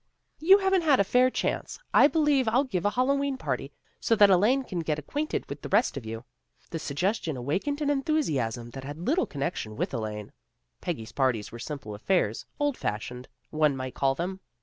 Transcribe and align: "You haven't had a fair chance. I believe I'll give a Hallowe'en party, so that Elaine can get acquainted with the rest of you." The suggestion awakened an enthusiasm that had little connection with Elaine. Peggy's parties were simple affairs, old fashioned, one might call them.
"You 0.49 0.57
haven't 0.57 0.81
had 0.81 0.99
a 0.99 1.03
fair 1.03 1.29
chance. 1.29 1.77
I 1.93 2.07
believe 2.07 2.47
I'll 2.47 2.63
give 2.63 2.85
a 2.85 2.89
Hallowe'en 2.89 3.37
party, 3.37 3.71
so 3.99 4.15
that 4.15 4.31
Elaine 4.31 4.63
can 4.63 4.79
get 4.79 4.97
acquainted 4.97 5.47
with 5.47 5.61
the 5.61 5.69
rest 5.69 5.95
of 5.95 6.07
you." 6.07 6.23
The 6.71 6.79
suggestion 6.79 7.37
awakened 7.37 7.81
an 7.83 7.91
enthusiasm 7.91 8.71
that 8.71 8.83
had 8.83 8.97
little 8.97 9.27
connection 9.27 9.75
with 9.75 9.93
Elaine. 9.93 10.31
Peggy's 10.81 11.11
parties 11.11 11.51
were 11.51 11.59
simple 11.59 11.93
affairs, 11.93 12.47
old 12.59 12.77
fashioned, 12.77 13.27
one 13.51 13.77
might 13.77 13.93
call 13.93 14.15
them. 14.15 14.39